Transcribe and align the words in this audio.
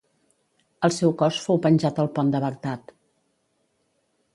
El 0.87 0.93
seu 0.95 1.13
cos 1.21 1.43
fou 1.45 1.61
penjat 1.67 2.03
al 2.05 2.13
pont 2.19 2.35
de 2.37 2.45
Bagdad. 2.49 2.99